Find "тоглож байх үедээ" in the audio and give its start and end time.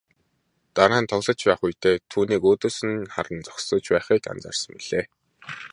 1.11-1.95